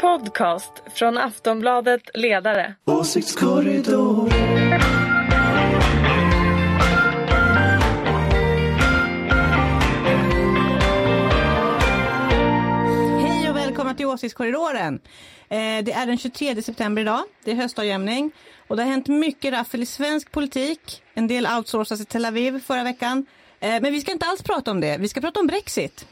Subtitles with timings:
[0.00, 2.74] podcast från Aftonbladet Ledare.
[2.84, 4.30] Åsiktskorridor.
[13.20, 14.94] Hej och välkomna till Åsiktskorridoren.
[14.94, 17.22] Eh, det är den 23 september idag.
[17.44, 18.32] Det är höstavjämning
[18.68, 21.02] och det har hänt mycket raffel i svensk politik.
[21.14, 23.26] En del outsourcas i Tel Aviv förra veckan.
[23.60, 24.96] Eh, men vi ska inte alls prata om det.
[25.00, 26.06] Vi ska prata om Brexit.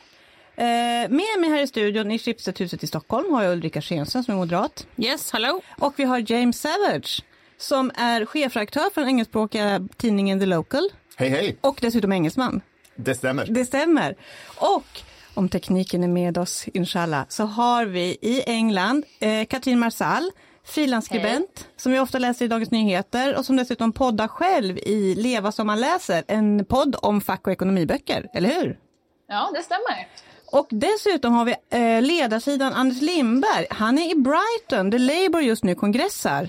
[0.59, 0.65] Eh,
[1.11, 4.39] med mig här i studion i Schibstedhuset i Stockholm har jag Ulrika Schenström som är
[4.39, 4.87] moderat.
[4.97, 5.61] Yes, hallå.
[5.79, 7.23] Och vi har James Savage
[7.59, 11.57] som är chefredaktör för den engelskspråkiga tidningen The Local Hej, hej.
[11.61, 12.61] och dessutom engelsman.
[12.97, 13.47] Det stämmer.
[13.47, 14.17] Det stämmer.
[14.57, 15.03] Och
[15.35, 20.31] om tekniken är med oss, inshallah, så har vi i England eh, Katrin Marsall,
[20.65, 25.53] frilansskribent som vi ofta läser i Dagens Nyheter och som dessutom poddar själv i Leva
[25.53, 28.79] som man läser, en podd om fack och ekonomiböcker, eller hur?
[29.29, 30.09] Ja, det stämmer.
[30.53, 33.67] Och dessutom har vi eh, ledarsidan Anders Lindberg.
[33.71, 36.49] Han är i Brighton, där Labour just nu kongressar.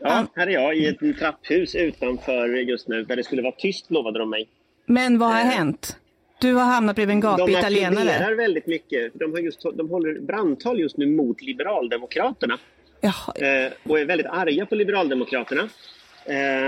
[0.00, 3.90] Ja, här är jag i ett trapphus utanför just nu där det skulle vara tyst
[3.90, 4.48] lovade de mig.
[4.86, 5.96] Men vad har hänt?
[6.40, 8.10] Du har hamnat bredvid en gapig De italienare.
[8.10, 9.12] applåderar väldigt mycket.
[9.14, 12.58] De, har just, de håller brandtal just nu mot Liberaldemokraterna
[13.02, 15.68] eh, och är väldigt arga på Liberaldemokraterna eh,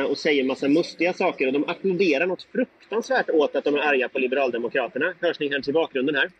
[0.08, 1.46] och säger massa mustiga saker.
[1.46, 5.14] Och de applåderar något fruktansvärt åt att de är arga på Liberaldemokraterna.
[5.20, 6.30] Hörs ni kanske i bakgrunden här?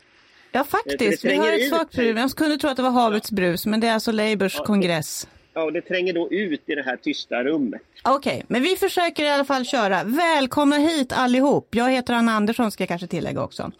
[0.52, 2.16] Ja faktiskt, det vi har tränger ett svagt brus.
[2.16, 5.28] Jag kunde tro att det var havets brus men det är alltså Labours kongress.
[5.54, 7.82] Ja, och det tränger då ut i det här tysta rummet.
[8.04, 10.04] Okej, men vi försöker i alla fall köra.
[10.04, 11.74] Välkomna hit allihop.
[11.74, 13.72] Jag heter Anna Andersson ska jag kanske tillägga också.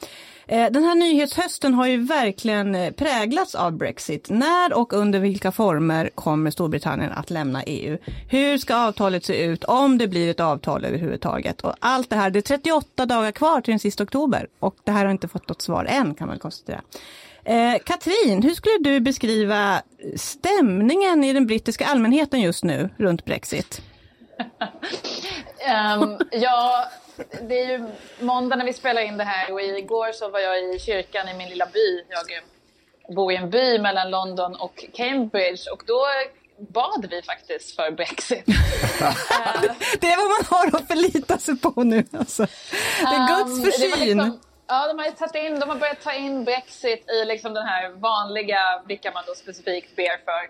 [0.46, 4.30] Eh, den här nyhetshösten har ju verkligen eh, präglats av Brexit.
[4.30, 7.98] När och under vilka former kommer Storbritannien att lämna EU?
[8.30, 11.60] Hur ska avtalet se ut om det blir ett avtal överhuvudtaget?
[11.60, 14.90] Och allt det här, det är 38 dagar kvar till den sista oktober och det
[14.90, 16.80] här har inte fått något svar än kan man konstatera.
[17.44, 19.82] Eh, Katrin, hur skulle du beskriva
[20.16, 23.80] stämningen i den brittiska allmänheten just nu runt Brexit?
[25.66, 26.88] Ehm, ja,
[27.48, 27.86] det är ju
[28.20, 31.34] måndag när vi spelar in det här och igår så var jag i kyrkan i
[31.34, 32.04] min lilla by.
[32.08, 32.26] Jag
[33.16, 36.00] bor i en by mellan London och Cambridge och då
[36.58, 38.44] bad vi faktiskt för Brexit.
[40.00, 42.04] Det är vad man har att förlita sig på nu.
[42.12, 42.46] Alltså.
[43.00, 44.06] Det är Guds Um, det var försyn.
[44.18, 47.66] liksom- Ja, de har, tagit in, de har börjat ta in Brexit i liksom den
[47.66, 50.42] här vanliga, vilka man då specifikt ber för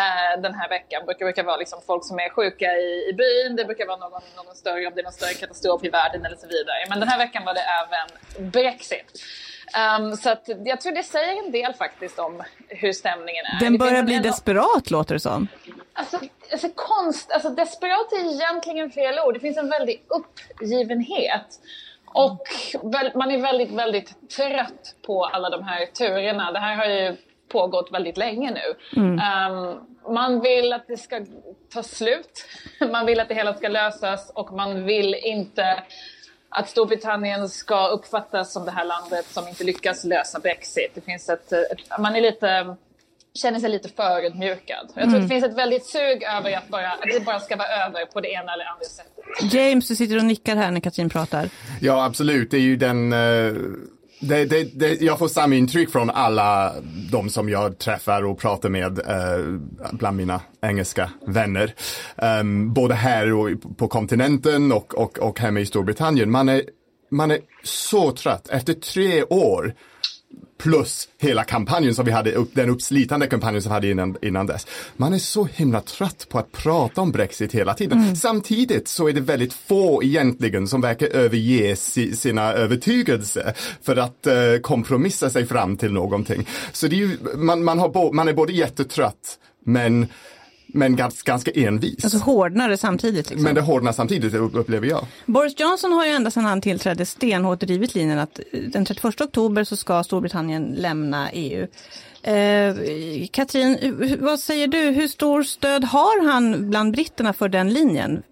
[0.00, 1.00] eh, den här veckan.
[1.00, 3.96] Det brukar, brukar vara liksom folk som är sjuka i, i byn, det brukar vara
[3.96, 6.76] någon, någon större, om det är någon större katastrof i världen eller så vidare.
[6.88, 9.22] Men den här veckan var det även Brexit.
[9.98, 13.60] Um, så att jag tror det säger en del faktiskt om hur stämningen är.
[13.60, 15.48] Den börjar bli desperat låter det som.
[15.92, 16.20] Alltså,
[16.52, 19.34] alltså konst, alltså desperat är egentligen fel ord.
[19.34, 21.60] Det finns en väldig uppgivenhet.
[22.14, 22.40] Och
[23.14, 26.52] man är väldigt, väldigt trött på alla de här turerna.
[26.52, 27.16] Det här har ju
[27.48, 29.00] pågått väldigt länge nu.
[29.00, 29.78] Ehm,
[30.14, 31.20] man vill att det ska
[31.72, 32.46] ta slut.
[32.92, 35.82] Man vill att det hela ska lösas och man vill inte
[36.48, 40.90] att Storbritannien ska uppfattas som det här landet som inte lyckas lösa Brexit.
[40.94, 42.76] Det finns ett, ett man är lite
[43.34, 44.92] känner sig lite förödmjukad.
[44.94, 47.68] Jag tror det finns ett väldigt sug över att, bara, att det bara ska vara
[47.86, 49.52] över på det ena eller andra sättet.
[49.54, 51.48] James, du sitter och nickar här när Katrin pratar.
[51.80, 52.50] Ja, absolut.
[52.50, 53.12] Det är ju den...
[53.12, 53.52] eh,
[54.20, 56.74] Det, det, det, jag får samma intryck från alla
[57.12, 59.44] de som jag träffar och pratar med eh,
[59.92, 61.74] bland mina engelska vänner.
[62.16, 66.30] Ehm, både här och på kontinenten och, och, och hemma i Storbritannien.
[66.30, 66.62] Man är,
[67.10, 69.74] man är så trött efter tre år
[70.64, 74.46] plus hela kampanjen som vi hade, upp, den uppslitande kampanjen som vi hade innan, innan
[74.46, 74.66] dess.
[74.96, 78.16] Man är så himla trött på att prata om Brexit hela tiden.
[78.16, 84.26] Samtidigt så är det väldigt få egentligen som verkar överge si, sina övertygelser för att
[84.26, 86.48] eh, kompromissa sig fram till någonting.
[86.72, 90.06] Så det är ju, man, man, har bo, man är både jättetrött men,
[90.74, 92.04] men ganska, ganska envis.
[92.04, 93.30] Alltså hårdnar det samtidigt.
[93.30, 93.42] Liksom.
[93.42, 95.06] men det hårdnar samtidigt upp- upplever jag.
[95.26, 99.20] Boris Johnson har ju ända sedan han tillträdde stenhårt drivit linjen att eh, den 31
[99.20, 101.66] oktober så ska Storbritannien lämna EU.
[102.22, 102.74] Eh,
[103.30, 104.78] Katrin, vad säger du?
[104.78, 108.22] Hur stor stöd har han bland britterna för den linjen?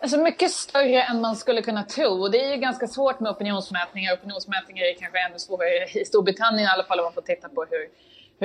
[0.00, 2.28] Alltså mycket större än man skulle kunna tro.
[2.28, 4.14] Det är ju ganska svårt med opinionsmätningar.
[4.14, 7.64] Opinionsmätningar är kanske ännu svårare i Storbritannien i alla fall om man får titta på
[7.70, 7.88] hur,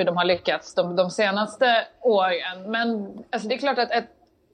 [0.00, 2.70] hur de har lyckats de, de senaste åren.
[2.70, 4.08] Men alltså, det är klart att ett,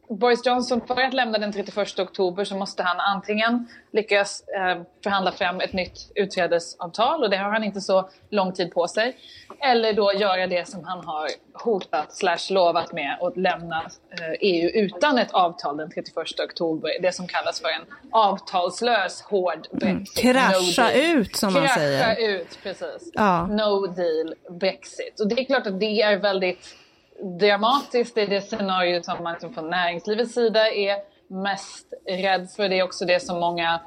[0.09, 5.33] Boris Johnson, för att lämna den 31 oktober så måste han antingen lyckas eh, förhandla
[5.33, 9.17] fram ett nytt utträdesavtal och det har han inte så lång tid på sig.
[9.61, 14.71] Eller då göra det som han har hotat slash lovat med och lämna eh, EU
[14.71, 16.17] utan ett avtal den 31
[16.51, 16.91] oktober.
[17.03, 20.25] Det som kallas för en avtalslös hård Brexit.
[20.25, 20.35] Mm.
[20.35, 22.05] Krascha no ut som man Krascha säger.
[22.05, 23.11] Krascha ut, precis.
[23.13, 23.47] Ja.
[23.47, 25.21] No deal Brexit.
[25.21, 26.77] Och det är klart att det är väldigt
[27.23, 28.19] dramatiskt.
[28.19, 30.97] Är det scenario som man liksom från näringslivets sida är
[31.29, 32.69] mest rädd för.
[32.69, 33.81] Det är också det som många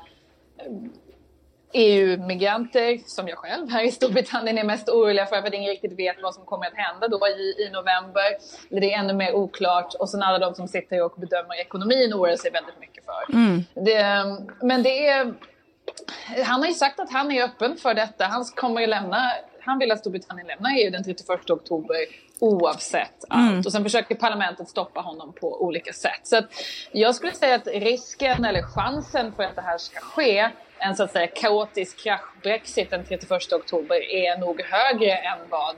[1.74, 6.00] EU-migranter, som jag själv här i Storbritannien, är mest oroliga för, för att ingen riktigt
[6.00, 8.24] vet vad som kommer att hända då i, i november.
[8.70, 9.94] Det är ännu mer oklart.
[9.94, 13.34] Och sen alla de som sitter och bedömer ekonomin oroar sig väldigt mycket för.
[13.34, 13.64] Mm.
[13.74, 14.26] Det,
[14.62, 15.34] men det är...
[16.46, 18.26] Han har ju sagt att han är öppen för detta.
[18.26, 19.32] Han kommer att lämna
[19.70, 21.98] han vill att Storbritannien lämnar EU den 31 oktober
[22.40, 23.50] oavsett allt.
[23.50, 23.60] Mm.
[23.66, 26.22] Och sen försöker parlamentet stoppa honom på olika sätt.
[26.24, 26.42] Så
[26.92, 31.04] jag skulle säga att risken eller chansen för att det här ska ske, en så
[31.04, 35.76] att säga kaotisk krasch-brexit den 31 oktober, är nog högre än vad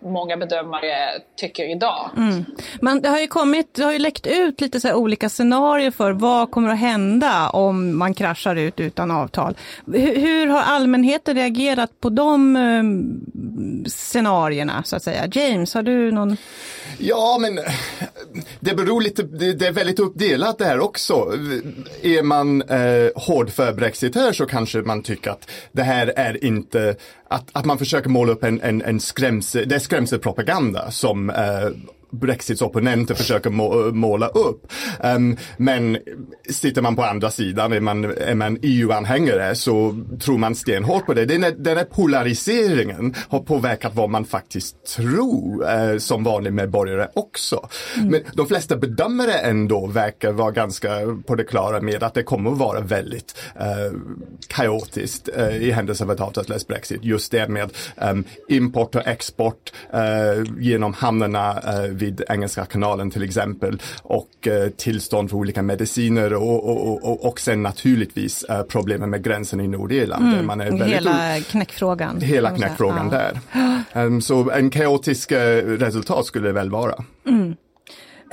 [0.00, 2.10] många bedömare tycker idag.
[2.16, 2.44] Mm.
[2.80, 6.12] Men det har ju kommit, det har ju läckt ut lite så olika scenarier för
[6.12, 9.56] vad kommer att hända om man kraschar ut utan avtal.
[9.86, 15.28] Hur, hur har allmänheten reagerat på de um, scenarierna så att säga?
[15.32, 16.36] James, har du någon?
[16.98, 17.60] Ja, men
[18.60, 21.32] det beror lite, det är väldigt uppdelat det här också.
[22.02, 26.44] Är man eh, hård för Brexit här så kanske man tycker att det här är
[26.44, 26.96] inte,
[27.28, 31.68] att, att man försöker måla upp en, en, en skrämsel, det är skrämselpropaganda som eh,
[32.10, 33.50] Brexits opponenter försöker
[33.92, 34.72] måla upp.
[35.00, 35.98] Um, men
[36.50, 41.14] sitter man på andra sidan, är man, är man EU-anhängare så tror man stenhårt på
[41.14, 41.24] det.
[41.24, 47.08] Den, är, den här polariseringen har påverkat vad man faktiskt tror uh, som vanlig medborgare
[47.14, 47.68] också.
[47.96, 48.08] Mm.
[48.08, 50.88] Men de flesta bedömare ändå verkar vara ganska
[51.26, 54.00] på det klara med att det kommer att vara väldigt uh,
[54.48, 57.04] kaotiskt uh, i händelse av ett avtalslöst Brexit.
[57.04, 59.72] Just det med um, import och export
[60.58, 61.62] genom hamnarna
[61.96, 67.40] vid Engelska kanalen till exempel och eh, tillstånd för olika mediciner och, och, och, och
[67.40, 70.32] sen naturligtvis eh, problemen med gränsen i Nordirland.
[70.32, 72.20] Mm, man är hela knäckfrågan.
[72.20, 73.18] Hela knäckfrågan ja.
[73.18, 74.04] där.
[74.04, 77.04] Um, så en kaotisk uh, resultat skulle det väl vara.
[77.26, 77.56] Mm.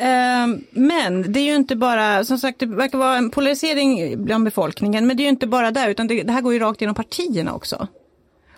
[0.02, 4.44] Uh, men det är ju inte bara, som sagt det verkar vara en polarisering bland
[4.44, 6.82] befolkningen, men det är ju inte bara där utan det, det här går ju rakt
[6.82, 7.88] genom partierna också.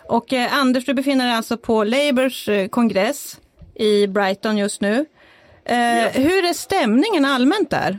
[0.08, 3.40] Och eh, Anders, du befinner dig alltså på Labours eh, kongress
[3.78, 5.06] i Brighton just nu.
[5.64, 6.08] Eh, ja.
[6.08, 7.98] Hur är stämningen allmänt där?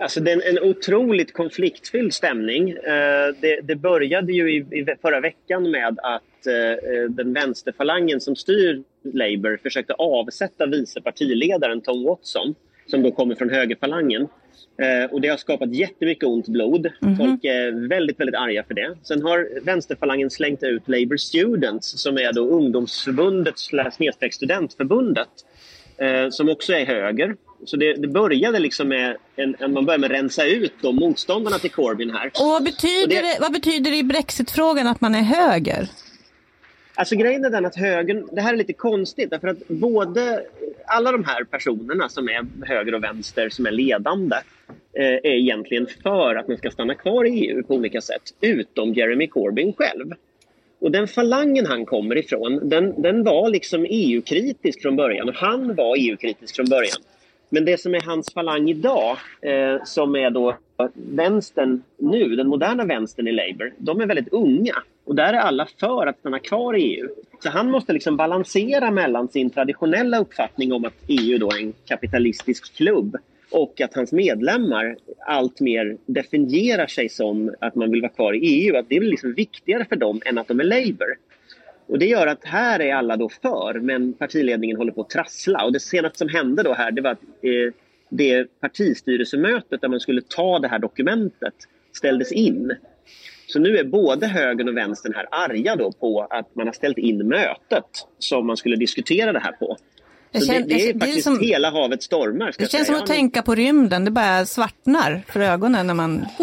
[0.00, 2.70] Alltså det är en otroligt konfliktfylld stämning.
[2.70, 8.36] Eh, det, det, började ju i, i, förra veckan med att eh, den vänsterfalangen som
[8.36, 12.54] styr Labour försökte avsätta vice partiledaren Tom Watson
[12.86, 14.28] som då kommer från högerfalangen.
[14.78, 16.86] Eh, och det har skapat jättemycket ont blod.
[16.86, 17.16] Mm -hmm.
[17.16, 18.96] Folk är väldigt, väldigt arga för det.
[19.02, 23.54] Sen har vänsterfalangen slängt ut Labour Students som är då ungdomsförbundet
[23.92, 25.28] snedstreck studentförbundet
[25.98, 27.36] eh, som också är höger.
[27.64, 31.58] Så det, det började liksom med en, man började med att rensa ut de motståndarna
[31.58, 32.26] till Corbyn här.
[32.26, 35.88] Och vad betyder, och det, det, vad betyder det i Brexitfrågan att man är höger?
[36.98, 40.44] Alltså grejen är den att högern, det här är lite konstigt därför att både
[40.86, 44.36] alla de här personerna som är höger och vänster som är ledande
[44.92, 48.92] eh, är egentligen för att man ska stanna kvar i EU på olika sätt, utom
[48.92, 50.12] Jeremy Corbyn själv.
[50.78, 55.74] Och den falangen han kommer ifrån, den, den var liksom EU-kritisk från början och han
[55.74, 56.98] var EU-kritisk från början.
[57.48, 60.56] Men det som är hans falang idag, eh, som är då
[60.94, 64.74] vänstern nu, den moderna vänstern i Labour, de är väldigt unga.
[65.06, 67.08] Och där är alla för att stanna kvar i EU.
[67.42, 71.72] Så han måste liksom balansera mellan sin traditionella uppfattning om att EU då är en
[71.84, 73.16] kapitalistisk klubb
[73.50, 74.96] och att hans medlemmar
[75.26, 78.76] alltmer definierar sig som att man vill vara kvar i EU.
[78.76, 81.16] Att det är liksom viktigare för dem än att de är Labour.
[81.86, 85.64] Och det gör att här är alla då för, men partiledningen håller på att trassla.
[85.64, 87.74] Och det senaste som hände då här, det var att eh,
[88.08, 91.54] det partistyrelsemötet där man skulle ta det här dokumentet
[91.92, 92.72] ställdes in.
[93.46, 96.98] Så nu är både högern och vänstern här arga då på att man har ställt
[96.98, 99.76] in mötet som man skulle diskutera det här på.
[100.32, 102.46] Så känner, det, det, är det, faktiskt som, hela havet stormar.
[102.46, 102.84] Det känns säga.
[102.84, 106.26] som att tänka på rymden, det bara svartnar för ögonen när man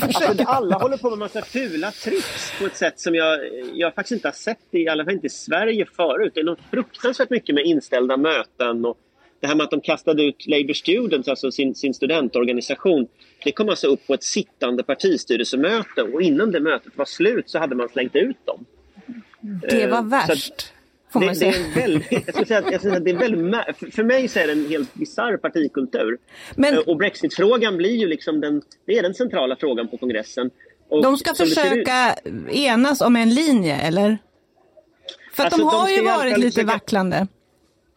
[0.00, 3.38] alltså, Alla håller på med massa fula tricks på ett sätt som jag,
[3.74, 6.32] jag faktiskt inte har sett, i alla fall inte i Sverige förut.
[6.34, 8.98] Det är något fruktansvärt mycket med inställda möten och
[9.42, 13.06] det här med att de kastade ut Labour Students, alltså sin, sin studentorganisation,
[13.44, 17.58] det kom alltså upp på ett sittande partistyrelsemöte och innan det mötet var slut så
[17.58, 18.64] hade man slängt ut dem.
[19.70, 20.72] Det var eh, värst.
[21.12, 21.52] får man det, det säga.
[21.52, 24.04] är väldigt, jag skulle säga att, jag skulle säga att det är väldigt, mä- för-
[24.04, 26.18] mig så är det en helt bisarr partikultur.
[26.56, 30.50] Men Eh, Och Brexitfrågan blir ju liksom den, det är den centrala frågan på kongressen.
[30.88, 32.16] Och de ska ut- försöka
[32.50, 34.18] enas om en linje, eller?
[35.32, 37.26] För Alltså, de de har ska ju varit lite försöka- vacklande.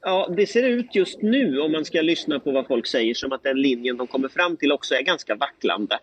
[0.07, 3.31] Ja, det ser ut just nu, om man ska lyssna på vad folk säger, som
[3.31, 5.99] att den linjen de kommer fram till också är ganska vacklande.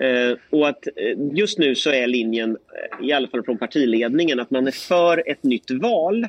[0.00, 4.40] Eh, och att eh, just nu så är linjen, eh, i alla fall från partiledningen,
[4.40, 6.26] att man är för ett nytt val.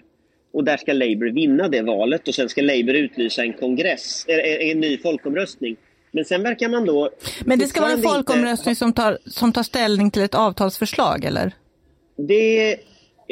[0.54, 4.70] Och där ska Labour vinna det valet och sen ska Labour utlysa en kongress, eh,
[4.70, 5.76] en ny folkomröstning.
[6.12, 7.10] Men sen verkar man då...
[7.46, 10.36] Men det ska vara en fortfarande inte- folkomröstning som tar, som tar ställning till ett
[10.36, 11.52] avtalsförslag, eller?
[12.18, 12.78] Det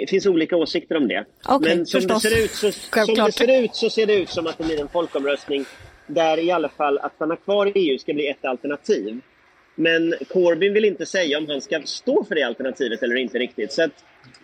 [0.07, 1.25] finns olika åsikter om det.
[1.45, 4.29] Okej, Men som det, ser ut så, som det ser ut så ser det ut
[4.29, 5.65] som att det blir en folkomröstning
[6.07, 9.19] där i alla fall att stanna kvar i EU ska bli ett alternativ.
[9.75, 13.73] Men Corbyn vill inte säga om han ska stå för det alternativet eller inte riktigt.
[13.73, 13.91] Så att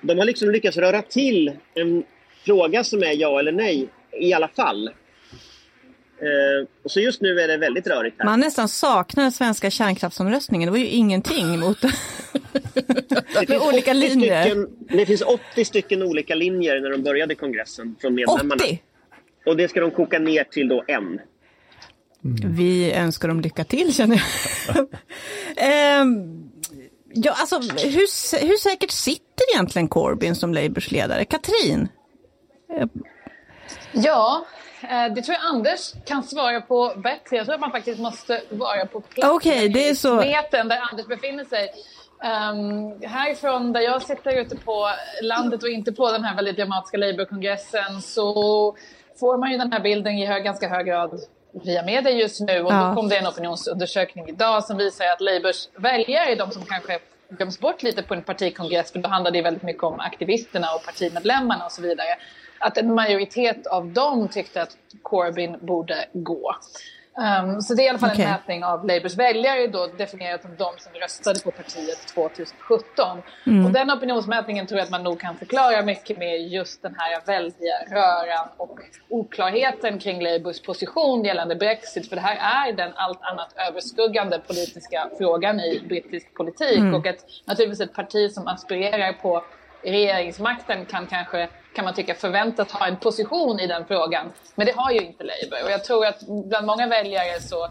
[0.01, 2.03] de har liksom lyckats röra till en
[2.45, 4.87] fråga som är ja eller nej i alla fall.
[6.19, 8.25] Eh, och så just nu är det väldigt rörigt här.
[8.25, 10.67] Man nästan saknar den svenska kärnkraftsomröstningen.
[10.67, 11.91] Det var ju ingenting mot Det
[13.47, 14.41] med olika 80 linjer.
[14.41, 18.63] Stycken, det finns 80 stycken olika linjer när de började kongressen från medlemmarna.
[18.63, 18.81] 80!
[19.45, 21.19] Och det ska de koka ner till då en.
[22.43, 24.23] Vi önskar dem lycka till känner
[24.67, 24.87] jag.
[25.57, 26.49] Ehm,
[27.13, 31.25] ja, alltså, hur, hur säkert sitter egentligen Corbyn som Labours ledare?
[31.25, 31.87] Katrin?
[33.91, 34.45] Ja,
[34.81, 37.35] eh, det tror jag Anders kan svara på bättre.
[37.35, 40.15] Jag tror att man faktiskt måste vara på plats Okej, det är i så.
[40.19, 41.69] där Anders befinner sig.
[42.25, 44.87] Um, härifrån där jag sitter ute på
[45.21, 48.33] landet och inte på den här väldigt dramatiska Labour-kongressen så
[49.19, 51.19] får man ju den här bilden i hög, ganska hög grad
[51.63, 52.61] via media just nu.
[52.61, 52.87] Och Ja.
[52.89, 56.99] då kom det en opinionsundersökning idag som visar att Labours väljare är de som kanske
[57.29, 60.85] glöms bort lite på en partikongress för då handlar det väldigt mycket om aktivisterna och
[60.85, 62.07] partimedlemmarna och så vidare.
[62.59, 66.55] Att en majoritet av dem tyckte att Corbyn borde gå.
[67.17, 68.25] Um, så det är i alla fall Okej.
[68.25, 73.21] en mätning av Labours väljare då definierat som de som röstade på partiet 2017.
[73.45, 73.65] Mm.
[73.65, 77.21] Och den opinionsmätningen tror jag att man nog kan förklara mycket med just den här
[77.25, 78.79] väldiga röran och
[79.09, 82.09] oklarheten kring Labours position gällande Brexit.
[82.09, 86.77] För det här är den allt annat överskuggande politiska frågan i brittisk politik.
[86.77, 86.93] Mm.
[86.93, 89.43] Och ett, naturligtvis ett parti som aspirerar på
[89.91, 94.31] regeringsmakten kan kanske kan man tycka förväntas ha en position i den frågan.
[94.55, 95.63] Men det har ju inte Labour.
[95.65, 97.69] Och jag tror att bland många väljare så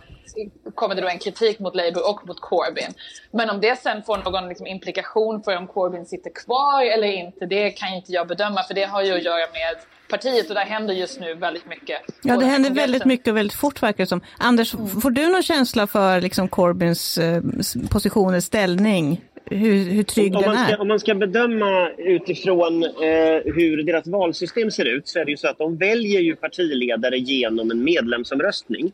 [0.74, 2.94] kommer det då en kritik mot Labour och mot Corbyn.
[3.30, 7.46] Men om det sen får någon liksom implikation för om Corbyn sitter kvar eller inte,
[7.46, 8.62] det kan inte jag bedöma.
[8.62, 9.76] För det har ju att göra med
[10.10, 11.98] partiet och där händer just nu väldigt mycket.
[12.22, 14.20] Ja, det händer väldigt mycket och väldigt fort verkar det som.
[14.38, 14.70] Anders,
[15.02, 17.42] får du någon känsla för liksom Corbyns eh,
[17.90, 19.20] position eller ställning?
[19.50, 20.80] Hur, hur trygg Om den man, ska, är?
[20.80, 25.36] om man ska bedöma utifrån eh, hur deras valsystem ser ut så är det ju
[25.36, 28.92] så att de väljer ju partiledare genom en medlemsomröstning.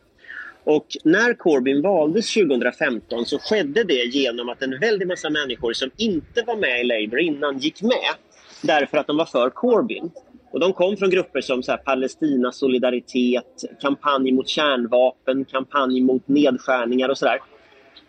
[0.63, 5.89] Och när Corbyn valdes 2015 så skedde det genom att en väldig massa människor som
[5.97, 8.15] inte var med i Labour innan gick med
[8.61, 10.11] därför att de var för Corbyn.
[10.51, 16.27] Och de kom från grupper som så här Palestina solidaritet, kampanj mot kärnvapen, kampanj mot
[16.27, 17.39] nedskärningar och sådär.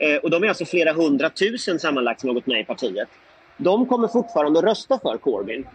[0.02, 3.08] Eh, och de är alltså flera hundratusen sammanlagt som har gått med i partiet.
[3.56, 5.66] De kommer fortfarande att rösta för Corbyn.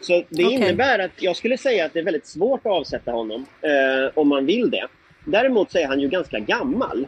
[0.00, 0.56] Så det Okej.
[0.56, 4.28] innebär att jag skulle säga att det är väldigt svårt att avsätta honom eh, om
[4.28, 4.86] man vill det.
[5.24, 7.06] Däremot så är han ju ganska gammal.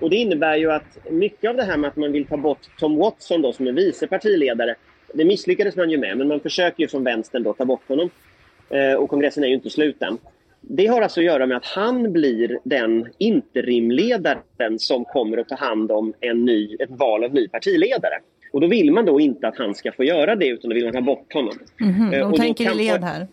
[0.00, 2.58] Och det innebär ju att mycket av det här med att man vill ta bort
[2.78, 4.74] Tom Watson då, som är vice partiledare,
[5.14, 8.10] det misslyckades man ju med, men man försöker ju från vänstern då ta bort honom.
[8.70, 10.18] Eh, och kongressen är ju inte slut än.
[10.70, 15.54] Det har alltså att göra med att han blir den interimledaren som kommer att ta
[15.54, 18.14] hand om en ny, ett val av ny partiledare.
[18.52, 20.84] Och då vill man då inte att han ska få göra det utan då vill
[20.84, 21.54] man ta bort honom.
[21.80, 23.26] Mhm, Eh, de och tänker i led här.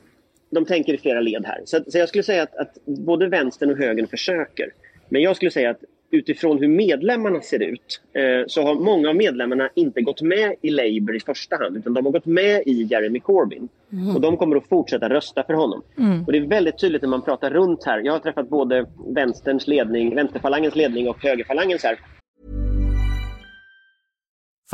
[0.49, 1.61] de tänker i flera led här.
[1.65, 4.73] Så, så jag skulle säga att, att både vänstern och högern försöker.
[5.09, 9.15] Men jag skulle säga att utifrån hur medlemmarna ser ut eh, så har många av
[9.15, 12.83] medlemmarna inte gått med i Labour i första hand utan de har gått med i
[12.83, 13.69] Jeremy Corbyn.
[14.15, 15.81] Och de kommer att fortsätta rösta för honom.
[16.25, 17.99] Och det är väldigt tydligt när man pratar runt här.
[17.99, 18.85] Jag har träffat både
[19.15, 21.99] vänsterns ledning, vänsterfalangens ledning och högerfalangens här.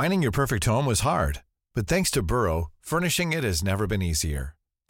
[0.01, 1.39] Finding your perfect home was hard,
[1.75, 4.53] but thanks to Burrow, furnishing it has never been easier.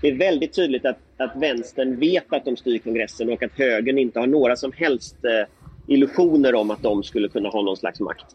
[0.00, 3.98] Det är väldigt tydligt att, att vänstern vet att de styr kongressen och att högern
[3.98, 5.48] inte har några som helst eh,
[5.86, 8.26] illusioner om att de skulle kunna ha någon slags makt.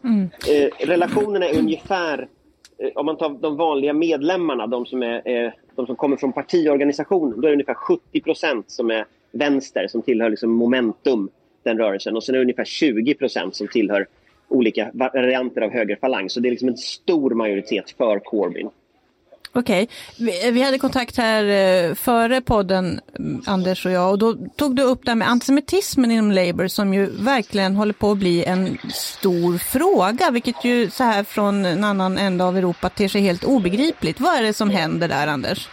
[0.50, 2.28] Eh, relationerna är ungefär,
[2.78, 6.32] eh, om man tar de vanliga medlemmarna, de som, är, eh, de som kommer från
[6.32, 11.28] partiorganisationen, då är det ungefär 70 procent som är vänster, som tillhör liksom momentum,
[11.62, 12.16] den rörelsen.
[12.16, 14.06] Och sen är det ungefär 20 procent som tillhör
[14.48, 16.30] olika varianter av högerfalang.
[16.30, 18.70] Så det är liksom en stor majoritet för Corbyn.
[19.56, 24.34] Okej, vi, vi hade kontakt här eh, före podden, mm, Anders och jag, och då
[24.56, 28.18] tog du upp det här med antisemitismen inom Labour som ju verkligen håller på att
[28.18, 33.08] bli en stor fråga, vilket ju så här från en annan ända av Europa ter
[33.08, 34.20] sig helt obegripligt.
[34.20, 35.68] Vad är det som händer där, Anders?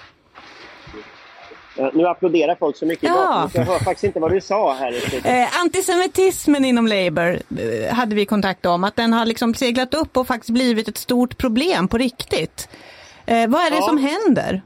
[1.78, 3.50] Eh, Nu applåderar folk så mycket Ja.
[3.54, 4.94] så jag hör faktiskt inte vad du sa här.
[5.24, 10.18] Eh, antisemitismen inom Labour eh, hade vi kontakt om, att den har liksom seglat upp
[10.18, 12.70] och faktiskt blivit ett stort problem på riktigt.
[13.25, 13.82] Eh, vad är det Ja.
[13.82, 14.62] som händer?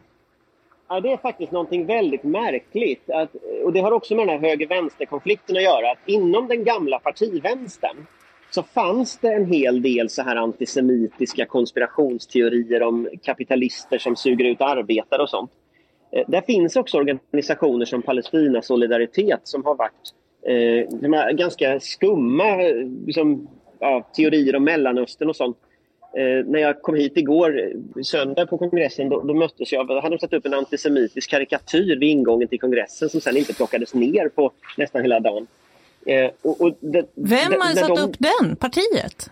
[0.90, 3.10] Ja, det är faktiskt någonting väldigt märkligt.
[3.10, 3.30] Att,
[3.64, 5.92] och det har också med den här höger-vänster-konflikten att göra.
[5.92, 7.98] Att inom den gamla partivänstern
[8.50, 14.62] så fanns det en hel del så här antisemitiska konspirationsteorier om kapitalister som suger ut
[14.62, 15.52] arbetare och sånt.
[16.12, 20.14] Eh, Där finns också organisationer som Palestina Solidaritet som har varit
[20.48, 23.48] eh, ganska skumma eh, liksom,
[23.80, 25.58] ja, teorier om Mellanöstern och sånt.
[26.14, 30.00] Eh, när jag kom hit igår, eh, söndag på kongressen, då, då möttes jag, då
[30.00, 33.94] hade de satt upp en antisemitisk karikatyr vid ingången till kongressen som sen inte plockades
[33.94, 35.48] ner på nästan hela dagen.
[36.06, 38.56] Eh, och, och det- Vem har satt de- upp den?
[38.56, 39.32] Partiet?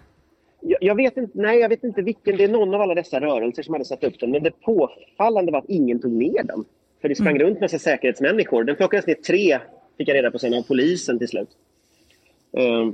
[0.61, 2.37] jag, jag, vet inte, nej, jag vet inte vilken.
[2.37, 4.31] Det är någon av alla dessa rörelser som hade satt upp den.
[4.31, 6.65] Men det påfallande var att ingen tog ner den.
[7.01, 8.63] För det sprang runt massa säkerhetsmänniskor.
[8.63, 9.59] Den plockades ner tre,
[9.97, 11.49] fick jag reda på sen, av polisen till slut.
[12.57, 12.93] Ehm,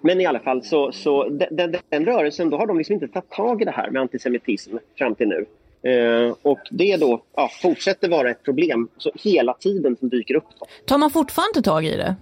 [0.00, 3.30] men i alla fall, så, så den, den, rörelsen, då har de liksom inte tagit
[3.30, 5.46] tag i det här med antisemitism fram till nu.
[5.82, 10.44] Ehm, och det då ja, fortsätter vara ett problem så hela tiden som dyker upp.
[10.60, 10.66] Då.
[10.84, 12.16] Tar man fortfarande tag i det?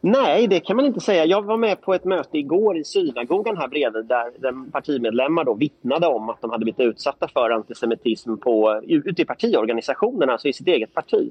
[0.00, 1.24] Nej, det kan man inte säga.
[1.24, 5.54] Jag var med på ett möte igår i synagogan här bredvid där, där partimedlemmar då
[5.54, 10.52] vittnade om att de hade blivit utsatta för antisemitism på, ute i partiorganisationerna, alltså i
[10.52, 11.30] sitt eget parti.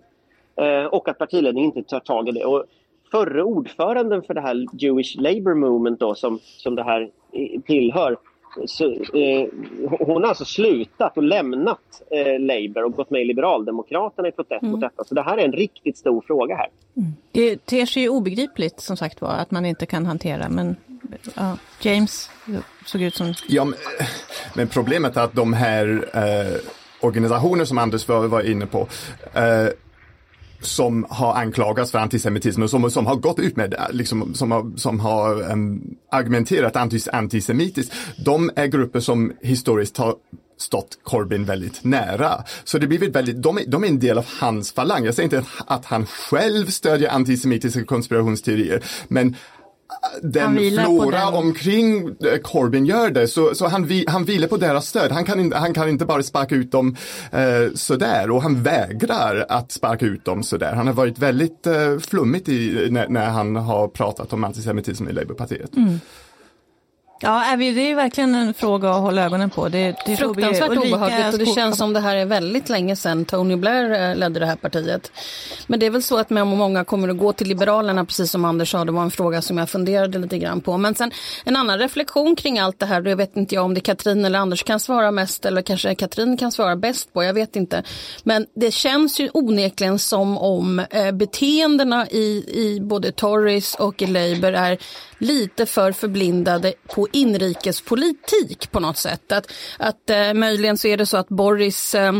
[0.56, 2.46] Eh, och att partiledningen inte tar tag i det.
[2.46, 2.66] Och
[3.12, 7.10] förre ordföranden för det här Jewish Labour Movement då, som, som det här
[7.65, 8.18] tillhör,
[8.65, 9.48] så, eh,
[10.00, 14.62] hon har alltså slutat och lämnat eh, Labour och gått med i Liberaldemokraterna i protest
[14.62, 15.03] mot detta.
[15.03, 16.68] Så det här är en riktigt stor fråga här.
[17.32, 20.75] Det ter sig ju obegripligt som sagt var att man inte kan hantera men
[21.36, 22.30] ja, James
[22.86, 23.34] såg ut som...
[23.47, 23.76] Ja, men,
[24.56, 26.60] men problemet är att de här eh,
[27.02, 28.88] organisationer som Anders var, var inne på
[29.34, 29.67] eh,
[30.62, 34.71] som har anklagats för antisemitism och som, som har gått ut med, liksom, som har,
[34.78, 37.93] som har um, argumenterat antis, antisemitiskt,
[38.26, 40.15] de är grupper som historiskt har
[40.58, 42.43] stått Corbyn väldigt nära.
[42.63, 45.06] Så det blir väldigt, de är, de är en del av hans falang.
[45.06, 49.36] Jag säger inte att han själv stödjer antisemitiska konspirationsteorier, men
[50.21, 51.34] den flora den.
[51.34, 55.12] omkring eh, Corbyn gör det, så, så han, vi, han vilar på deras stöd.
[55.12, 56.95] Han kan, han kan inte bara sparka ut dem
[57.32, 60.73] eh, sådär och han vägrar att sparka ut dem sådär.
[60.73, 65.13] Han har varit väldigt eh, flummigt i, när, när han har pratat om antisemitism i
[65.13, 65.75] Labourpartiet.
[65.75, 65.99] Mm.
[67.23, 69.69] Ja, är det är verkligen en fråga att hålla ögonen på.
[69.69, 73.25] Det, det Fruktansvärt Ulrika obehagligt och det känns som det här är väldigt länge sedan
[73.25, 75.12] Tony Blair eh, ledde det här partiet.
[75.67, 78.71] Men det är väl så att många kommer att gå till Liberalerna, precis som Anders
[78.71, 80.77] sa, det var en fråga som jag funderade lite grann på.
[80.77, 81.12] Men sen
[81.45, 84.39] en annan reflektion kring allt det här, jag vet inte jag om det Katrin eller
[84.39, 87.84] Anders kan svara mest eller kanske Katrin kan svara bäst på, jag vet inte.
[88.23, 94.07] Men det känns ju onekligen som om eh, beteendena i, i både Tories och i
[94.07, 94.77] Labour är
[95.21, 99.31] lite för förblindade på inrikespolitik på något sätt.
[99.31, 102.13] Att, att eh, möjligen så är det så att Boris eh,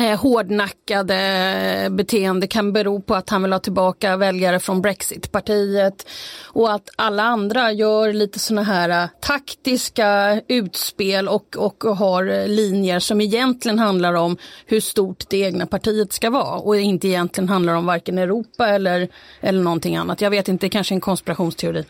[0.00, 6.06] eh, hårdnackade beteende kan bero på att han vill ha tillbaka väljare från Brexitpartiet
[6.44, 12.98] och att alla andra gör lite sådana här eh, taktiska utspel och, och har linjer
[12.98, 17.74] som egentligen handlar om hur stort det egna partiet ska vara och inte egentligen handlar
[17.74, 19.08] om varken Europa eller,
[19.40, 20.20] eller någonting annat.
[20.20, 21.84] Jag vet inte, det kanske är en konspirationsteori.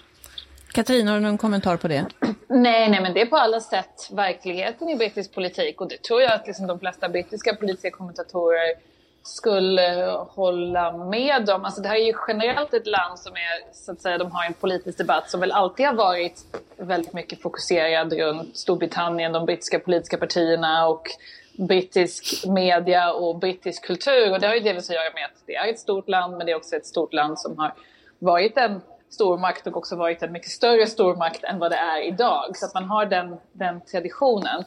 [0.72, 2.06] Katrin, har du någon kommentar på det?
[2.48, 6.22] Nej, nej, men det är på alla sätt verkligheten i brittisk politik och det tror
[6.22, 8.90] jag att liksom de flesta brittiska politiska kommentatorer
[9.22, 11.64] skulle eh, hålla med om.
[11.64, 14.44] Alltså det här är ju generellt ett land som är, så att säga, de har
[14.44, 16.40] en politisk debatt som väl alltid har varit
[16.76, 21.08] väldigt mycket fokuserad runt Storbritannien, de brittiska politiska partierna och
[21.52, 24.32] brittisk media och brittisk kultur.
[24.32, 26.46] Och det har ju delvis att göra med att det är ett stort land, men
[26.46, 27.74] det är också ett stort land som har
[28.18, 32.56] varit en stormakt och också varit en mycket större stormakt än vad det är idag.
[32.56, 34.64] Så att man har den, den traditionen.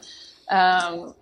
[0.92, 1.12] Um,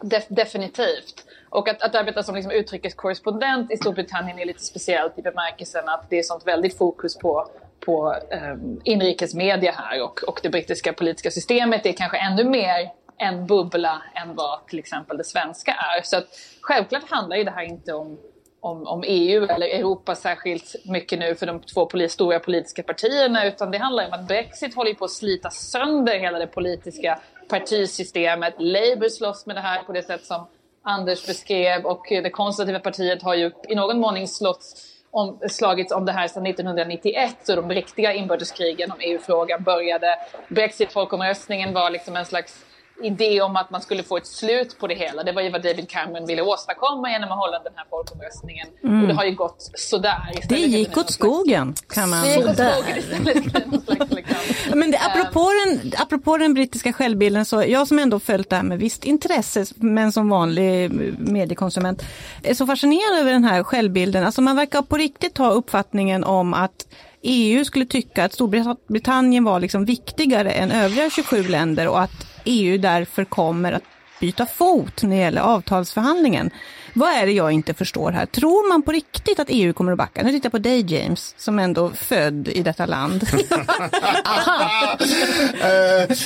[0.00, 1.24] Def definitivt.
[1.50, 6.10] Och att, att arbeta som liksom utrikeskorrespondent i Storbritannien är lite speciellt i bemärkelsen att
[6.10, 7.48] det är sånt väldigt fokus på,
[7.80, 8.14] på
[8.52, 14.02] um, inrikesmedia här och, och det brittiska politiska systemet är kanske ännu mer en bubbla
[14.14, 16.02] än vad till exempel det svenska är.
[16.02, 16.26] Så att,
[16.60, 18.18] självklart handlar ju det här inte om
[18.60, 23.46] om, om, EU eller Europa särskilt mycket nu för de två polis, stora politiska partierna
[23.46, 28.54] utan det handlar om att Brexit håller på att slita sönder hela det politiska partisystemet.
[28.58, 30.46] Labour slåss med det här på det sätt som
[30.82, 34.64] Anders beskrev och det konservativa partiet har ju i någon mån slått
[35.10, 40.18] om, slagits om det här sedan 1991 och de riktiga inbördeskrigen om EU-frågan började.
[40.48, 42.64] Brexit-folkomröstningen var liksom en slags
[43.02, 45.22] idé om att man skulle få ett slut på det hela.
[45.22, 48.68] Det var ju vad David Cameron ville åstadkomma genom att hålla den här folkomröstningen.
[48.84, 49.02] Mm.
[49.02, 50.32] Och det har ju gått sådär.
[50.48, 52.54] Det gick åt skogen kan man säga.
[54.74, 58.62] Men det, apropå, den, apropå den brittiska självbilden, så jag som ändå följt det här
[58.62, 62.02] med visst intresse, men som vanlig mediekonsument,
[62.42, 64.24] är så fascinerad över den här självbilden.
[64.24, 66.86] Alltså man verkar på riktigt ha uppfattningen om att
[67.22, 72.78] EU skulle tycka att Storbritannien var liksom viktigare än övriga 27 länder och att EU
[72.78, 73.82] därför kommer att
[74.20, 76.50] byta fot när det gäller avtalsförhandlingen.
[76.92, 78.26] Vad är det jag inte förstår här?
[78.26, 80.22] Tror man på riktigt att EU kommer att backa?
[80.22, 83.22] Nu tittar jag på dig James, som ändå född i detta land.
[83.22, 83.38] uh,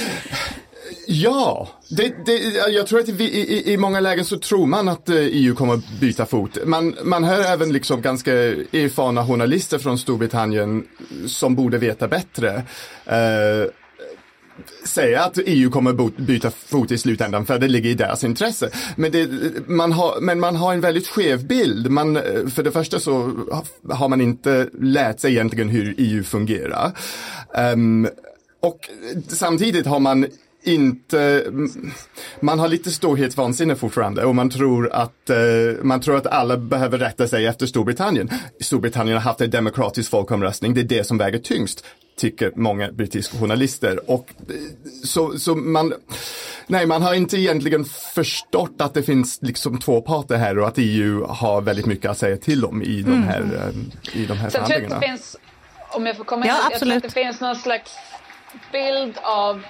[1.06, 5.08] ja, det, det, jag tror att vi, i, i, många lägen så tror man att
[5.08, 6.58] EU eh, e kommer att byta fot.
[6.64, 10.84] Man, man hör även liksom ganska erfarna journalister från Storbritannien
[11.26, 12.62] som borde veta bättre.
[13.06, 13.70] Uh,
[14.84, 18.70] säga att EU kommer byta fot i slutändan för det ligger i deras intresse.
[18.96, 19.28] Men, det,
[19.66, 21.90] man, har, men man har en väldigt skev bild.
[21.90, 22.14] Man,
[22.54, 23.32] för det första så
[23.90, 26.92] har man inte lärt sig egentligen hur EU fungerar.
[27.74, 28.08] Um,
[28.60, 28.88] och
[29.28, 30.26] samtidigt har man
[30.64, 31.44] inte,
[32.40, 35.36] man har lite storhetsvansinne fortfarande och man tror att, eh,
[35.82, 38.30] man tror att alla behöver rätta sig efter Storbritannien.
[38.60, 41.84] Storbritannien har haft en demokratisk folkomröstning, det är det som väger tyngst
[42.22, 44.10] tycker många brittiska journalister.
[44.10, 44.28] Och
[45.04, 45.94] så, så man,
[46.66, 50.74] nej, man har inte egentligen förstått att det finns liksom två parter här och att
[50.76, 53.90] EU har väldigt mycket att säga till om i de här, mm.
[54.12, 54.82] i de här så förhandlingarna.
[54.82, 55.36] Jag tror att det finns,
[55.90, 57.96] om jag får komma ja, jag tror att det finns någon slags
[58.72, 59.62] bild av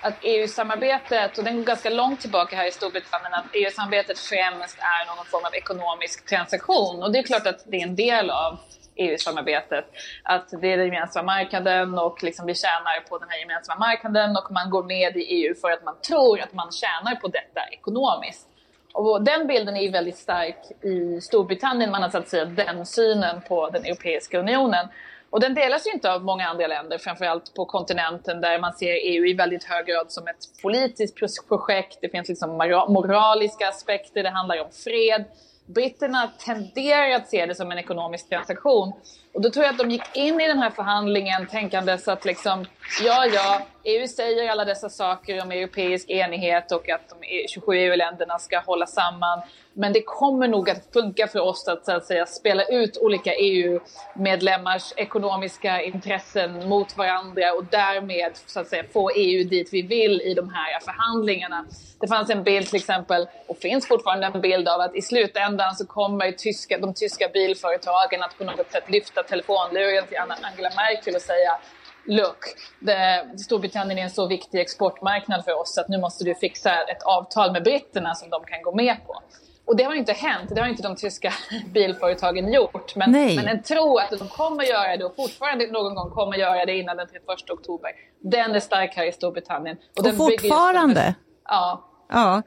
[0.00, 5.06] att EU-samarbetet, och den går ganska långt tillbaka här i Storbritannien, att EU-samarbetet främst är
[5.06, 7.02] någon form av ekonomisk transaktion.
[7.02, 8.58] Och det är klart att det är en del av
[8.96, 9.84] EU-samarbetet.
[10.22, 14.36] Att det är den gemensamma marknaden och liksom vi tjänar på den här gemensamma marknaden
[14.36, 17.60] och man går med i EU för att man tror att man tjänar på detta
[17.72, 18.48] ekonomiskt.
[18.92, 21.90] Och den bilden är väldigt stark i Storbritannien.
[21.90, 24.88] Man har så att säga den synen på den Europeiska unionen.
[25.30, 28.92] Och den delas ju inte av många andra länder, framförallt på kontinenten där man ser
[28.92, 31.98] EU i väldigt hög grad som ett politiskt projekt.
[32.00, 32.50] Det finns liksom
[32.88, 35.24] moraliska aspekter, det handlar om fred
[35.66, 38.92] britterna tenderar att se det som en ekonomisk transaktion.
[39.34, 42.64] Och då tror jag att de gick in i den här förhandlingen tänkandes att liksom,
[43.04, 47.74] ja, ja, EU säger alla dessa saker om europeisk enighet och att de e 27
[47.74, 49.42] EU-länderna ska hålla samman.
[49.76, 53.34] Men det kommer nog att funka för oss att, så att säga, spela ut olika
[53.34, 60.20] EU-medlemmars ekonomiska intressen mot varandra och därmed så att säga, få EU dit vi vill
[60.20, 61.66] i de här förhandlingarna.
[62.00, 65.74] Det fanns en bild till exempel, och finns fortfarande en bild av att i slutändan
[65.74, 71.14] så kommer tyska, de tyska bilföretagen att på något sätt lyfta telefonluren till Angela Merkel
[71.14, 71.58] och säga
[72.06, 72.38] Look,
[72.80, 77.02] det, Storbritannien är en så viktig exportmarknad för oss att nu måste du fixa ett
[77.02, 79.22] avtal med britterna som de kan gå med på.
[79.64, 81.32] Och det har inte hänt, det har inte de tyska
[81.74, 82.96] bilföretagen gjort.
[82.96, 86.66] Men, men en tro att de kommer göra det och fortfarande någon gång kommer göra
[86.66, 89.76] det innan den 31 oktober, den är stark här i Storbritannien.
[89.98, 91.14] Och, och fortfarande?
[91.48, 91.84] ja.
[92.08, 92.42] ja.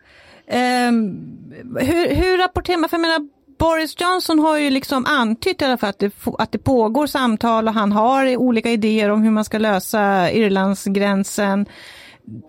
[0.49, 2.89] Um, hur, hur rapporterar man?
[2.89, 6.51] För jag menar, Boris Johnson har ju liksom antytt i alla fall att det, att
[6.51, 11.65] det pågår samtal och han har olika idéer om hur man ska lösa Irlandsgränsen.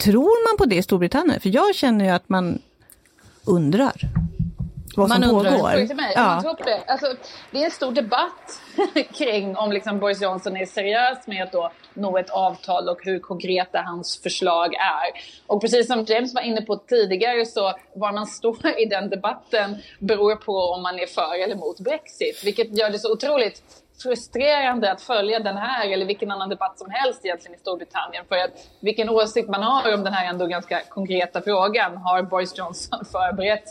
[0.02, 1.40] Tror man på det i Storbritannien?
[1.40, 2.58] För jag känner ju att man
[3.44, 3.94] undrar
[4.98, 5.58] vad man som undrar.
[5.58, 5.86] pågår.
[5.86, 6.42] Till mig, ja.
[6.44, 6.82] man det.
[6.86, 7.14] Alltså,
[7.50, 8.60] det är en stor debatt
[9.14, 13.18] kring om liksom Boris Johnson är seriös med att då nå ett avtal och hur
[13.18, 15.20] konkreta hans förslag är.
[15.46, 19.76] Och precis som James var inne på tidigare så var man står i den debatten
[19.98, 22.44] beror på om man är för eller emot Brexit.
[22.44, 23.62] Vilket gör det så otroligt
[24.02, 28.24] frustrerande att följa den här eller vilken annan debatt som helst egentligen i Storbritannien.
[28.28, 31.96] För att vilken åsikt man har om den här ändå ganska konkreta frågan.
[31.96, 33.64] Har Boris Johnson förberett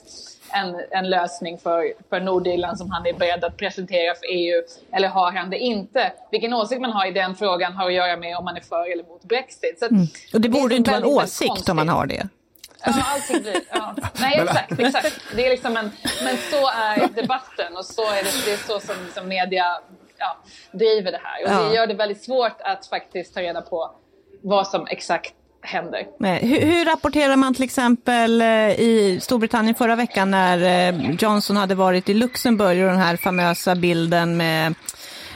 [0.52, 5.08] en, en lösning för, för Nordirland som han är beredd att presentera för EU eller
[5.08, 6.12] har han det inte?
[6.32, 8.92] Vilken åsikt man har i den frågan har att göra med om man är för
[8.92, 9.82] eller emot Brexit.
[9.82, 10.08] Mm.
[10.34, 12.28] Och det borde det inte vara en åsikt om man har det.
[12.86, 13.62] Ja, allting blir...
[13.72, 13.96] Ja.
[14.20, 15.22] Nej, exakt, exakt.
[15.36, 15.92] Det är liksom en,
[16.24, 19.66] men så är debatten och så är det, det är så som, som media
[20.18, 20.38] ja,
[20.72, 21.44] driver det här.
[21.46, 21.70] Och Ja.
[21.70, 23.92] det gör det väldigt svårt att faktiskt ta reda på
[24.42, 25.34] vad som exakt
[25.68, 26.08] händer.
[26.42, 28.48] Hur, hur rapporterar man till exempel eh,
[28.80, 33.76] i Storbritannien förra veckan när eh, Johnson hade varit i Luxemburg och den här famösa
[33.76, 34.74] bilden med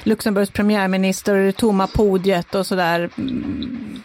[0.03, 3.09] Luxemburgs premiärminister och det tomma podiet och sådär.
[3.17, 4.01] Mm,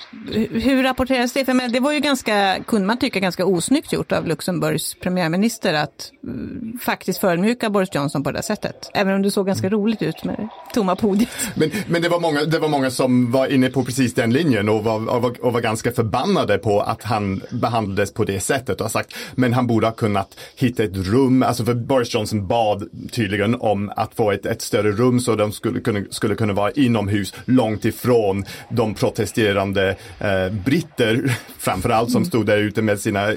[0.52, 1.44] hur rapporteras det?
[1.44, 5.74] För men det var ju ganska, kunde man tycka, ganska osnyggt gjort av Luxemburgs premiärminister
[5.74, 8.90] att mm, faktiskt förödmjuka Boris Johnson på det sättet.
[8.94, 11.28] Även om det såg ganska roligt ut med det tomma podiet.
[11.54, 14.68] Men, men det, var många, det var många som var inne på precis den linjen
[14.68, 18.80] och var, och var, och var ganska förbannade på att han behandlades på det sättet
[18.80, 22.46] och har sagt men han borde ha kunnat hitta ett rum, alltså för Boris Johnson
[22.46, 26.52] bad tydligen om att få ett, ett större rum så de skulle kunna, skulle kunna
[26.52, 33.32] vara inomhus långt ifrån de protesterande eh, britter framförallt som stod där ute med sina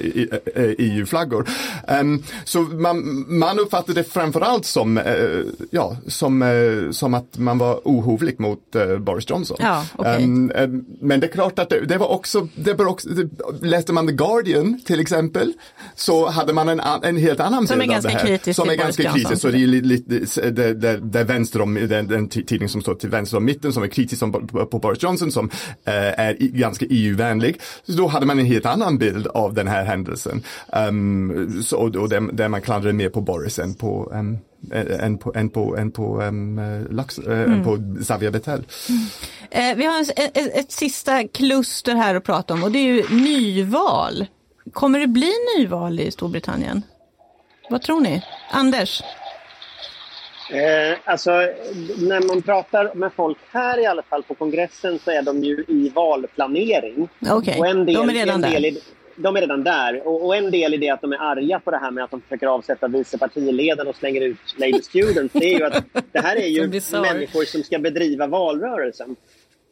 [0.78, 1.48] EU-flaggor.
[1.88, 5.04] Ehm, så man, man uppfattade det framförallt som, eh,
[5.70, 9.56] ja, som, eh, som att man var ohovlig mot eh, Boris Johnson.
[9.60, 10.24] Ja, okej.
[10.24, 10.68] Ehm, eh,
[11.00, 13.28] men det är klart att det, det var också, det var också det,
[13.62, 15.52] läste man The Guardian till exempel
[15.94, 18.26] så hade man en, en helt annan Som är bild av ganska det här.
[18.26, 19.40] kritisk Som är ganska kritisk.
[19.42, 22.82] Så det är li- lite, det, det, det är vänster om, den, den tidning som
[22.82, 24.20] står till vänster om mitten som är kritisk
[24.70, 25.50] på, Boris Johnson som
[25.84, 27.60] eh, är ganska EU-vänlig.
[27.86, 30.42] Då hade man en helt annan bild av den här händelsen.
[30.88, 34.38] Um, så, och där, där man klandrade mer på Boris än på um,
[34.72, 38.64] än på, än på, än på, um, Lux, eh, än på Xavier Bettel.
[39.50, 42.94] Eh, vi har ett, ett, ett sista kluster här att prata om och det är
[42.94, 44.26] ju nyval.
[44.72, 46.82] Kommer det bli nyval i Storbritannien?
[47.70, 48.22] Vad tror ni?
[48.50, 49.02] Anders?
[50.52, 51.30] Eh, alltså,
[51.98, 55.64] när man pratar med folk här i alla fall på kongressen så är de ju
[55.68, 57.08] i valplanering.
[57.30, 58.66] Okej, Och en del, de är redan där.
[58.66, 58.80] I,
[59.16, 60.08] de är redan där.
[60.08, 62.10] Och, och en del i det att de är arga på det här med att
[62.10, 66.20] de försöker avsätta vice partiledaren och slänger ut Labour Students, det är ju att det
[66.20, 69.16] här är ju människor som ska bedriva valrörelsen.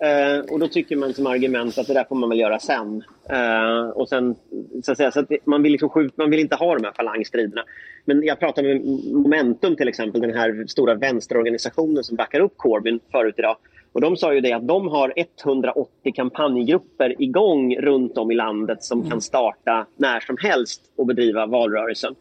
[0.01, 3.05] Eh, och då tycker man som argument att det där får man väl göra sen.
[3.31, 4.35] Eh, och sen
[4.83, 6.93] så att säga, så att man, vill liksom skjut, man vill inte ha de här
[6.93, 7.65] falangstriderna.
[8.05, 13.01] Men jag pratade med Momentum till exempel, den här stora vänsterorganisationen som backar upp Corbyn
[13.13, 13.57] förut idag.
[13.93, 18.83] Och de sa ju det att de har 180 kampanjgrupper igång runt om i landet
[18.83, 22.15] som kan starta när som helst och bedriva valrörelsen.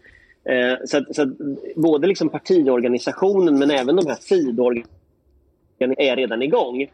[0.43, 1.29] Eh, så att, så att
[1.75, 6.87] både liksom partiorganisationen men även de här sidorganisationerna är redan igång.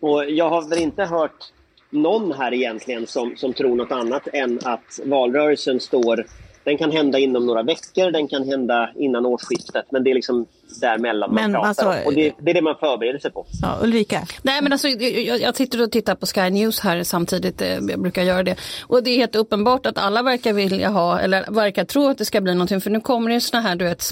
[0.00, 1.52] Och jag har väl inte hört
[1.90, 6.26] någon här egentligen som, som tror något annat än att valrörelsen står...
[6.64, 10.46] Den kan hända inom några veckor, den kan hända innan årsskiftet, men det är liksom
[10.80, 12.06] däremellan Men man pratar alltså- om.
[12.06, 13.46] Och det, det är det man förbereder sig på.
[13.62, 14.26] Ja, Ulrika?
[14.42, 18.00] Nej men alltså jag, jag sitter och tittar på Sky News här samtidigt, eh, jag
[18.00, 18.56] brukar göra det.
[18.86, 22.24] Och det är helt uppenbart att alla verkar vilja ha, eller verkar tro att det
[22.24, 22.80] ska bli någonting.
[22.80, 24.02] För nu kommer det såna här du vet,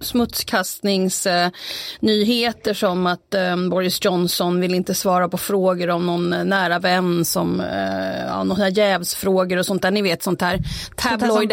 [0.00, 1.52] smutskastningsnyheter
[2.00, 6.78] nyheter som att eh, Boris Johnson vill inte svara på frågor om någon eh, nära
[6.78, 9.90] vän som, eh, ja, några jävsfrågor och sånt där.
[9.90, 10.58] Ni vet sånt här
[10.96, 11.52] tabloid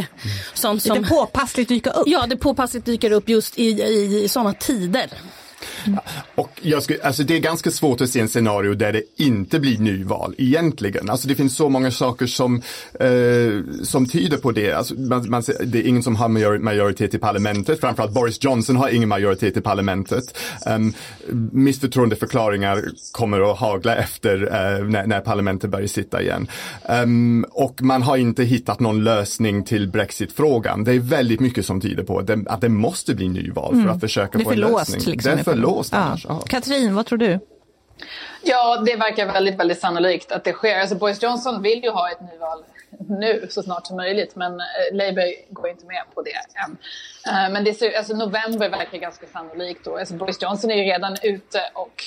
[0.00, 0.32] brukar- hell.
[0.54, 2.08] Som, som, Lite påpassligt dyka upp.
[2.08, 5.10] ja, det påpassligt dyker upp just i, i, i sådana tider.
[6.34, 9.60] Och jag skulle, alltså det är ganska svårt att se en scenario där det inte
[9.60, 11.10] blir nyval egentligen.
[11.10, 12.62] Alltså det finns så många saker som,
[13.00, 14.72] eh, som tyder på det.
[14.72, 17.80] Alltså man, man, det är ingen som har major, majoritet i parlamentet.
[17.80, 20.38] Framförallt Boris Johnson har ingen majoritet i parlamentet.
[20.66, 20.94] Um,
[21.52, 26.48] missförtroendeförklaringar kommer att hagla efter eh, när, när parlamentet börjar sitta igen.
[26.88, 30.84] Ehm, och man har inte hittat någon lösning till Brexit-frågan.
[30.84, 33.88] Det är väldigt mycket som tyder på att det, att det måste bli nyval för
[33.88, 35.00] att försöka få en lösning.
[35.06, 35.98] Liksom, det är för låst ja.
[35.98, 36.26] annars.
[36.28, 36.40] Ja.
[36.46, 37.38] Katrin, vad tror du?
[38.42, 40.80] Ja, det verkar väldigt, väldigt sannolikt att det sker.
[40.80, 42.64] Alltså Boris Johnson vill ju ha ett nyval
[43.08, 46.30] nu så snart som möjligt, men eh, Labour går inte med på det
[46.64, 46.76] än.
[47.26, 49.98] Eh, men det ser, alltså, november verkar ganska sannolikt då.
[49.98, 52.02] Alltså, Boris Johnson är ju redan ute och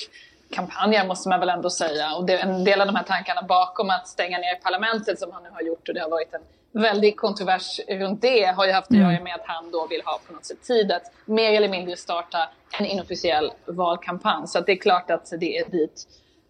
[0.50, 2.14] kampanjar måste man väl ändå säga.
[2.16, 5.42] Och det, en del av de här tankarna bakom att stänga ner parlamentet som han
[5.42, 6.40] nu har gjort och det har varit en
[6.82, 10.20] väldig kontrovers runt det har ju haft att göra med att han då vill ha
[10.26, 12.38] på något sätt tid att mer eller mindre starta
[12.78, 14.46] en inofficiell valkampanj.
[14.46, 16.06] Så att det är klart att det är dit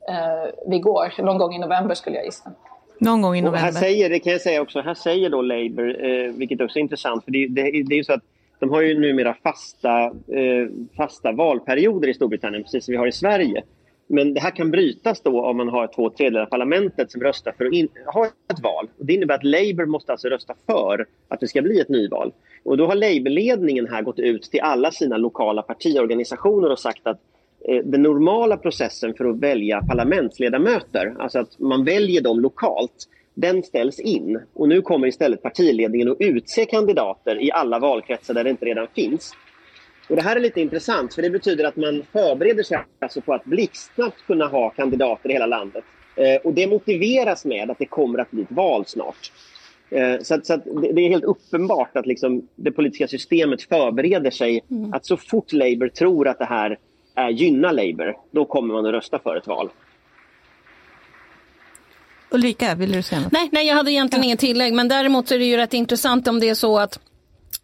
[0.09, 1.23] eh, vi går.
[1.23, 2.51] Någon gång i november skulle jag gissa.
[2.99, 3.81] Någon gång i Och här november.
[3.81, 7.25] säger, det kan jag säga också, här säger då Labour, eh, vilket också är intressant,
[7.25, 8.23] för det, det, det är ju så att
[8.59, 13.13] de har ju numera fasta, eh, fasta valperioder i Storbritannien, precis som vi har i
[13.13, 13.63] Sverige.
[14.11, 17.53] Men det här kan brytas då om man har två tredjedelar av parlamentet som röstar
[17.59, 18.89] för att in, ha ett val.
[18.99, 22.33] Och det innebär att Labour måste alltså rösta för att det ska bli ett nyval.
[22.63, 27.21] Och då har Labourledningen här gått ut till alla sina lokala partiorganisationer och sagt att
[27.69, 33.63] eh, den normala processen för att välja parlamentsledamöter, alltså att man väljer dem lokalt, den
[33.63, 34.41] ställs in.
[34.55, 38.87] Och nu kommer istället partiledningen att utse kandidater i alla valkretsar där det inte redan
[38.95, 39.35] finns.
[40.09, 43.35] Och Det här är lite intressant för det betyder att man förbereder sig alltså på
[43.35, 45.85] att blixtsnabbt kunna ha kandidater i hela landet.
[46.17, 49.33] Eh, och det motiveras med att det kommer att bli ett val snart.
[49.91, 54.31] Eh, så, att, så att det är helt uppenbart att liksom det politiska systemet förbereder
[54.31, 54.93] sig mm.
[54.93, 56.79] att så fort Labour tror att det här
[57.15, 59.69] är, gynnar Labour, då kommer man att rösta för ett val.
[62.31, 63.33] Ulrika, vill du säga något?
[63.33, 64.27] Nej, nej, jag hade egentligen ja.
[64.27, 67.01] inget tillägg, men däremot är det ju rätt intressant om det är så att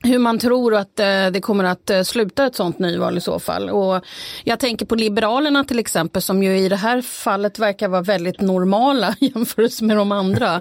[0.04, 3.38] hur man tror att eh, det kommer att eh, sluta ett sånt nyval i så
[3.38, 3.70] fall.
[3.70, 4.04] Och
[4.44, 8.40] jag tänker på Liberalerna till exempel som ju i det här fallet verkar vara väldigt
[8.40, 10.60] normala jämfört med de andra.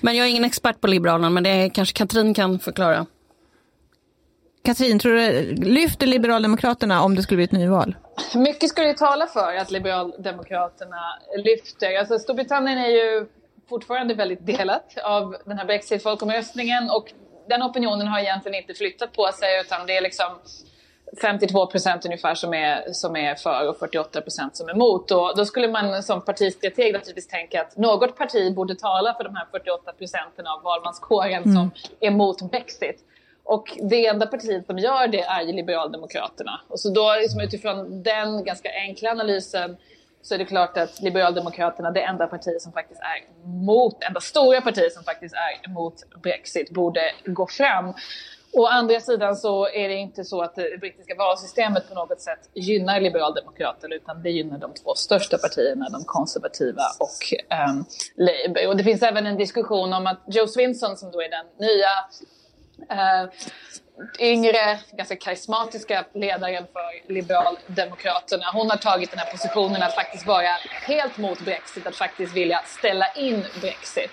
[0.00, 3.06] Men jag är ingen expert på Liberalerna men det kanske Katrin kan förklara.
[4.64, 7.96] Katrin, tror du lyfter Liberaldemokraterna om det skulle bli ett nyval?
[8.34, 11.98] Mycket skulle ju tala för att Liberaldemokraterna lyfter.
[11.98, 13.26] Alltså Storbritannien är ju
[13.68, 17.12] fortfarande väldigt delat av den här Brexit-folkomröstningen och
[17.50, 20.26] den opinionen har egentligen inte flyttat på sig utan det är liksom
[21.20, 25.10] 52 procent ungefär som är, som är för och 48 procent som är emot.
[25.10, 29.36] Och då skulle man som partistrateg naturligtvis tänka att något parti borde tala för de
[29.36, 31.54] här 48 procenten av valmanskåren mm.
[31.54, 33.04] som är emot Brexit.
[33.44, 36.60] Och det enda partiet som gör det är ju Liberaldemokraterna.
[36.68, 39.76] Och så då liksom utifrån den ganska enkla analysen
[40.22, 44.60] så är det klart att Liberaldemokraterna, det enda parti som faktiskt är mot, enda stora
[44.60, 47.94] partiet som faktiskt är emot Brexit, borde gå fram.
[48.52, 52.50] Å andra sidan så är det inte så att det brittiska valsystemet på något sätt
[52.54, 57.84] gynnar Liberaldemokraterna utan det gynnar de två största partierna, de konservativa och um,
[58.16, 58.68] Labour.
[58.68, 61.88] Och det finns även en diskussion om att Joe Swinson som då är den nya
[62.92, 63.30] uh,
[64.18, 68.44] yngre, ganska karismatiska ledaren för Liberaldemokraterna.
[68.52, 70.50] Hon har tagit den här positionen att faktiskt vara
[70.86, 74.10] helt mot Brexit, att faktiskt vilja ställa in Brexit.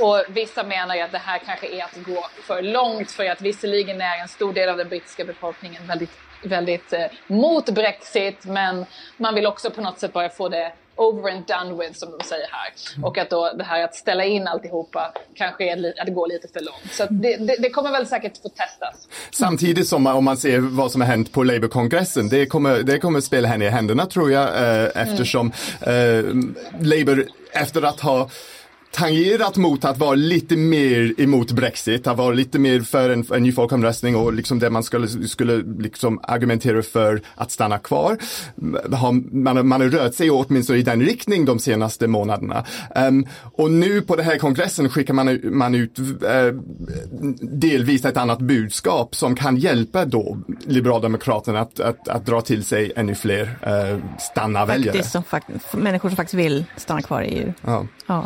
[0.00, 3.40] Och vissa menar ju att det här kanske är att gå för långt för att
[3.40, 6.10] visserligen är en stor del av den brittiska befolkningen väldigt,
[6.44, 11.30] väldigt eh, mot Brexit men man vill också på något sätt bara få det over
[11.30, 12.72] and done with som de säger här.
[12.96, 13.04] Mm.
[13.04, 16.48] Och att då det här att ställa in alltihopa kanske är, att det går lite
[16.48, 16.92] för långt.
[16.92, 19.08] Så det, det, det, kommer väl säkert få testas.
[19.30, 23.20] Samtidigt som om man ser vad som har hänt på Labour-kongressen, det kommer, det kommer
[23.20, 26.56] spela henne i händerna tror jag eh, eftersom mm.
[26.58, 28.28] eh, Labour efter att ha
[28.94, 33.42] tangerat mot att vara lite mer emot Brexit, att vara lite mer för en, en
[33.42, 38.18] ny folkomröstning och liksom det man skulle, skulle liksom argumentera för att stanna kvar.
[39.30, 42.64] Man, man har rört sig åtminstone i den riktning de senaste månaderna.
[42.96, 46.06] Um, och nu på den här kongressen skickar man, man ut uh,
[47.40, 52.92] delvis ett annat budskap som kan hjälpa då Liberaldemokraterna att, att, att dra till sig
[52.96, 54.96] ännu fler uh, stanna-väljare.
[55.72, 57.52] Människor som faktiskt vill stanna kvar i EU.
[57.62, 57.86] Ja.
[58.06, 58.24] ja.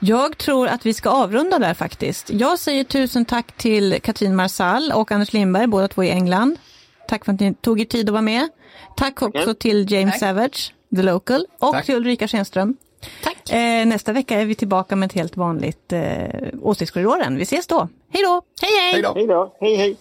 [0.00, 2.30] Jag tror att vi ska avrunda där faktiskt.
[2.30, 6.56] Jag säger tusen tack till Katrin Marsall och Anders Lindberg, båda två i England.
[7.08, 8.48] Tack för att ni tog er tid att vara med.
[8.96, 9.54] Tack också mm.
[9.54, 10.20] till James tack.
[10.20, 11.86] Savage, The Local, och tack.
[11.86, 12.76] till Ulrika Schenström.
[13.22, 13.50] Tack.
[13.50, 16.00] Eh, nästa vecka är vi tillbaka med ett helt vanligt eh,
[16.62, 17.36] Åsiktskorridoren.
[17.36, 17.88] Vi ses då.
[18.12, 18.42] Hej då!
[18.60, 18.92] Hej hej!
[19.14, 19.56] Hej då!
[19.60, 19.96] Hej hej!